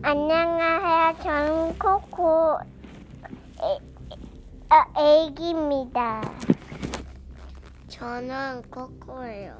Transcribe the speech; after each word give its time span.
안녕하세요. 0.00 1.16
저는 1.24 1.76
코코 1.78 2.56
애, 3.60 3.78
아, 4.68 4.84
애기입니다. 4.96 6.20
저는 7.88 8.62
코코예요. 8.70 9.56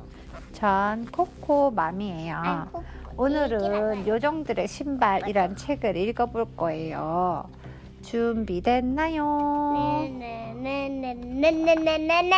전 0.52 1.06
코코 1.06 1.72
맘이에요. 1.72 2.68
코코 2.72 2.84
오늘은. 3.16 4.06
요정들의 4.06 4.68
신발이란 4.68 5.56
책을 5.56 5.96
읽어볼 5.96 6.54
거예요. 6.56 7.50
준비됐나요? 8.02 9.24
네네네네네네네네. 10.08 12.32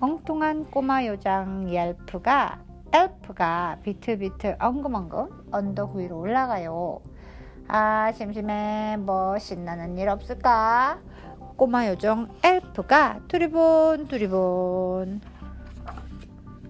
엉뚱한 0.00 0.70
꼬마 0.70 1.04
요정 1.04 1.70
옐프가 1.70 2.58
엘프가 2.92 3.78
비틀비틀 3.82 4.56
엉금엉금 4.60 5.48
언덕 5.50 5.96
위로 5.96 6.18
올라가요. 6.18 7.00
아 7.68 8.12
심심해 8.12 8.96
뭐 8.98 9.38
신나는 9.38 9.96
일 9.96 10.08
없을까? 10.10 11.00
꼬마 11.56 11.86
요정 11.88 12.28
엘프가 12.44 13.20
두리본 13.28 14.08
두리본 14.08 15.20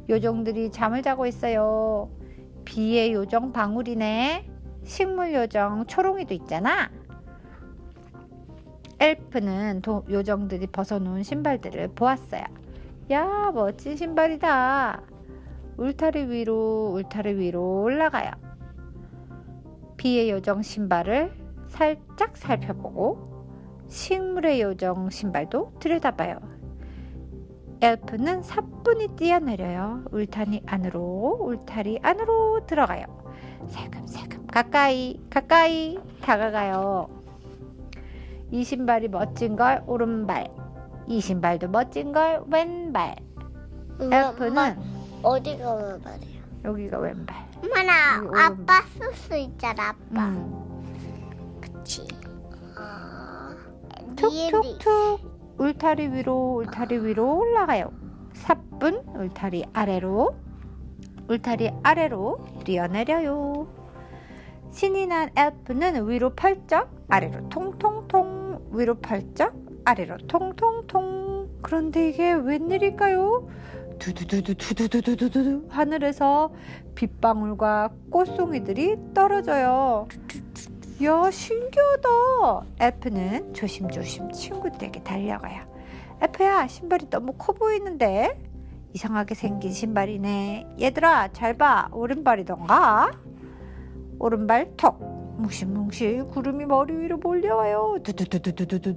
요정들이 0.09 0.71
잠을 0.71 1.03
자고 1.03 1.27
있어요. 1.27 2.09
비의 2.65 3.13
요정 3.13 3.53
방울이네. 3.53 4.49
식물 4.85 5.35
요정 5.35 5.87
초롱이도 5.87 6.35
있잖아. 6.35 6.91
엘프는 9.01 9.81
도- 9.83 10.05
요정들이 10.09 10.69
벗어놓은 10.69 11.25
신발들을 11.25 11.89
보았어요. 11.95 12.43
야, 13.11 13.51
멋진 13.53 13.97
신발이다. 13.97 15.03
울타리 15.77 16.29
위로, 16.29 16.93
울타리 16.95 17.35
위로 17.39 17.83
올라가요. 17.83 18.31
비의 19.97 20.31
요정 20.31 20.63
신발을 20.63 21.33
살짝 21.69 22.37
살펴보고 22.37 23.47
식물의 23.89 24.61
요정 24.61 25.11
신발도 25.11 25.75
들여다봐요. 25.79 26.41
엘프는 27.81 28.43
사뿐히 28.43 29.09
뛰어내려요. 29.17 30.05
울타리 30.13 30.63
안으로, 30.67 31.39
울타리 31.41 31.99
안으로 32.03 32.65
들어가요. 32.67 33.05
살금살금 33.67 34.47
가까이, 34.47 35.21
가까이 35.29 35.99
다가가요. 36.21 37.09
이 38.51 38.63
신발이 38.65 39.09
멋진 39.09 39.57
걸 39.57 39.83
오른발, 39.87 40.49
이 41.09 41.21
신발도 41.21 41.69
멋진 41.69 42.13
걸 42.13 42.45
왼발. 42.49 43.17
엘프는 44.01 45.02
어디가 45.23 45.75
왜 45.75 45.99
말이야? 46.05 46.43
여기가 46.65 46.99
왼발. 46.99 47.37
엄마나 47.63 48.17
여기. 48.25 48.39
아빠 48.39 48.83
수수 48.99 49.37
있잖아 49.37 49.89
아빠. 49.91 50.29
음. 50.29 51.61
그치. 51.61 52.07
아, 52.77 53.55
니엘이 54.21 54.51
툭툭툭 54.51 55.57
울타리 55.59 56.09
위로 56.13 56.57
울타리 56.57 56.99
위로 57.05 57.39
올라가요. 57.39 57.93
사뿐 58.35 59.03
울타리 59.15 59.65
아래로 59.73 60.35
울타리 61.29 61.71
아래로 61.83 62.45
뛰어내려요. 62.65 63.67
신이 64.71 65.07
난 65.07 65.31
엘프는 65.37 66.09
위로 66.09 66.31
펄쩍 66.35 66.91
아래로 67.09 67.49
통통통 67.51 68.71
위로 68.73 68.95
펄쩍 68.97 69.55
아래로 69.85 70.17
통통통 70.29 71.59
그런데 71.63 72.09
이게 72.09 72.33
웬일일까요? 72.33 73.49
두두두두 74.03 74.57
두두두두두두 74.57 75.67
하늘에서 75.69 76.53
빗방울과 76.97 77.91
꽃송이들이 78.11 78.97
떨어져요. 79.15 80.09
야 81.05 81.31
신기하다. 81.31 82.09
엘프는 82.81 83.55
조심조심 83.55 84.33
친구들에게 84.33 85.05
달려가요. 85.05 85.63
엘프야 86.21 86.67
신발이 86.67 87.11
너무 87.11 87.35
커 87.39 87.53
보이는데 87.53 88.43
이상하게 88.93 89.37
생긴 89.37 89.73
신발이네. 89.73 90.79
얘들아 90.81 91.29
잘 91.33 91.57
봐. 91.57 91.89
오른발이던가? 91.93 93.13
오른발 94.19 94.73
턱. 94.77 95.01
뭉실뭉실 95.39 96.25
구름이 96.25 96.67
머리 96.67 96.93
위로 96.97 97.19
몰려와요. 97.19 97.99
두두두두두두두 98.03 98.95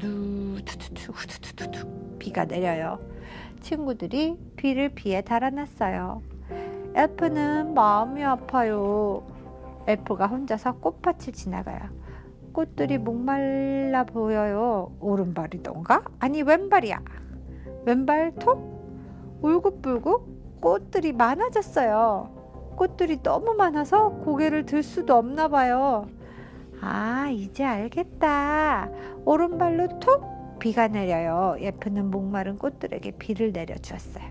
두두두 0.66 1.12
후두두두두 1.12 2.05
비가 2.20 2.46
내려요. 2.46 3.00
친구들이 3.62 4.38
비를 4.56 4.90
피해 4.90 5.22
달아났어요. 5.22 6.22
엘프는 6.96 7.74
마음이 7.74 8.24
아파요. 8.24 9.24
엘프가 9.88 10.28
혼자서 10.28 10.80
꽃밭을 10.80 11.34
지나가요. 11.34 11.80
꽃들이 12.54 12.98
목말라 12.98 14.06
보여요. 14.06 14.92
오른발이던가? 15.00 16.04
아니 16.20 16.42
왼발이야. 16.42 17.02
왼발 17.86 18.34
톡 18.36 19.40
울긋불긋 19.42 20.62
꽃들이 20.62 21.12
많아졌어요. 21.12 22.74
꽃들이 22.78 23.22
너무 23.22 23.54
많아서 23.54 24.10
고개를 24.10 24.66
들 24.66 24.84
수도 24.84 25.16
없나 25.16 25.48
봐요. 25.48 26.08
아 26.82 27.30
이제 27.32 27.64
알겠다. 27.64 28.90
오른발로 29.26 30.00
톡 30.00 30.35
비가 30.60 30.88
내려요. 30.88 31.56
예쁘는 31.60 32.12
목마른 32.12 32.58
꽃들에게 32.58 33.12
비를 33.12 33.54
내려 33.54 33.76
주었어요. 33.76 34.24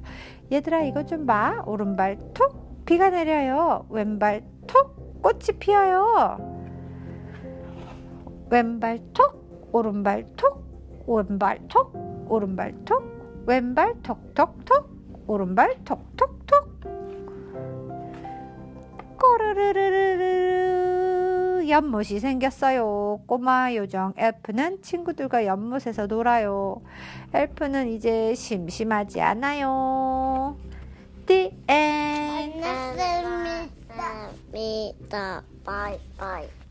얘들아 0.52 0.82
이거 0.82 1.04
좀 1.04 1.26
봐. 1.26 1.62
오른발 1.66 2.18
톡 2.34 2.84
비가 2.84 3.10
내려요. 3.10 3.86
왼발 3.90 4.42
톡 4.66 5.22
꽃이 5.22 5.58
피어요. 5.58 6.36
왼발 8.50 9.00
톡, 9.14 9.70
오른발 9.72 10.26
톡, 10.36 10.62
왼발 11.08 11.66
톡, 11.68 11.92
오른발 12.28 12.84
톡, 12.84 13.02
왼발 13.46 13.94
톡톡톡, 14.02 15.24
오른발 15.26 15.76
톡톡톡. 15.84 16.74
꼬르르르르르 19.18 20.23
연못이 21.68 22.20
생겼어요. 22.20 23.20
꼬마 23.26 23.74
요정 23.74 24.12
엘프는 24.16 24.82
친구들과 24.82 25.46
연못에서 25.46 26.06
놀아요. 26.06 26.80
엘프는 27.32 27.88
이제 27.88 28.34
심심하지 28.34 29.20
않아요. 29.20 30.56
The 31.26 31.50
end. 31.68 32.60
만났습니다. 33.88 35.42
바이바이. 35.64 36.63